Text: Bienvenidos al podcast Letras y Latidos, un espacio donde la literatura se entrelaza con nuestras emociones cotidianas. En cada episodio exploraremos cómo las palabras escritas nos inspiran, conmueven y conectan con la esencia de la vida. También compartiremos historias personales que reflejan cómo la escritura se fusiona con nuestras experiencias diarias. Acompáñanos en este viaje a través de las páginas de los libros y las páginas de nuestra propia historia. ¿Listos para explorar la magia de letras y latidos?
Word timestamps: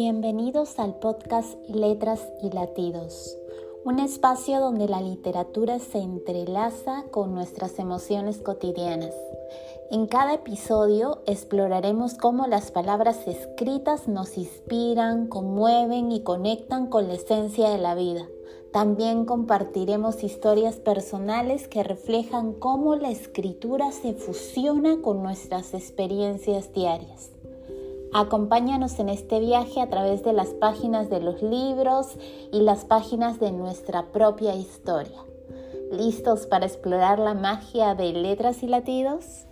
Bienvenidos 0.00 0.78
al 0.78 0.94
podcast 1.00 1.58
Letras 1.68 2.24
y 2.40 2.50
Latidos, 2.50 3.36
un 3.84 3.98
espacio 3.98 4.60
donde 4.60 4.86
la 4.86 5.00
literatura 5.00 5.80
se 5.80 5.98
entrelaza 5.98 7.06
con 7.10 7.34
nuestras 7.34 7.80
emociones 7.80 8.38
cotidianas. 8.38 9.12
En 9.90 10.06
cada 10.06 10.34
episodio 10.34 11.20
exploraremos 11.26 12.14
cómo 12.14 12.46
las 12.46 12.70
palabras 12.70 13.26
escritas 13.26 14.06
nos 14.06 14.38
inspiran, 14.38 15.26
conmueven 15.26 16.12
y 16.12 16.22
conectan 16.22 16.86
con 16.86 17.08
la 17.08 17.14
esencia 17.14 17.68
de 17.68 17.78
la 17.78 17.96
vida. 17.96 18.24
También 18.72 19.24
compartiremos 19.24 20.22
historias 20.22 20.76
personales 20.76 21.66
que 21.66 21.82
reflejan 21.82 22.52
cómo 22.52 22.94
la 22.94 23.10
escritura 23.10 23.90
se 23.90 24.14
fusiona 24.14 25.02
con 25.02 25.24
nuestras 25.24 25.74
experiencias 25.74 26.72
diarias. 26.72 27.32
Acompáñanos 28.14 28.98
en 29.00 29.08
este 29.10 29.38
viaje 29.38 29.80
a 29.80 29.90
través 29.90 30.22
de 30.24 30.32
las 30.32 30.48
páginas 30.48 31.10
de 31.10 31.20
los 31.20 31.42
libros 31.42 32.16
y 32.52 32.60
las 32.60 32.84
páginas 32.84 33.38
de 33.38 33.52
nuestra 33.52 34.12
propia 34.12 34.54
historia. 34.54 35.24
¿Listos 35.92 36.46
para 36.46 36.66
explorar 36.66 37.18
la 37.18 37.34
magia 37.34 37.94
de 37.94 38.12
letras 38.12 38.62
y 38.62 38.66
latidos? 38.66 39.47